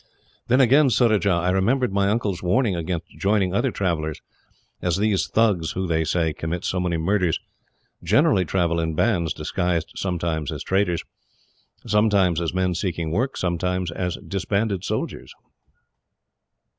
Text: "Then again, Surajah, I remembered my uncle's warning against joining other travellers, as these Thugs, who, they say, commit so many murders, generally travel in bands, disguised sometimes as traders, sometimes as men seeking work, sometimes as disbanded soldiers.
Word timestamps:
"Then 0.47 0.59
again, 0.61 0.89
Surajah, 0.89 1.29
I 1.29 1.51
remembered 1.51 1.93
my 1.93 2.09
uncle's 2.09 2.41
warning 2.41 2.75
against 2.75 3.11
joining 3.19 3.53
other 3.53 3.69
travellers, 3.69 4.19
as 4.81 4.97
these 4.97 5.27
Thugs, 5.27 5.73
who, 5.73 5.85
they 5.85 6.03
say, 6.05 6.33
commit 6.33 6.65
so 6.65 6.79
many 6.79 6.97
murders, 6.97 7.39
generally 8.03 8.43
travel 8.43 8.79
in 8.79 8.95
bands, 8.95 9.31
disguised 9.31 9.91
sometimes 9.95 10.51
as 10.51 10.63
traders, 10.63 11.03
sometimes 11.85 12.41
as 12.41 12.51
men 12.51 12.73
seeking 12.73 13.11
work, 13.11 13.37
sometimes 13.37 13.91
as 13.91 14.17
disbanded 14.27 14.83
soldiers. 14.83 15.31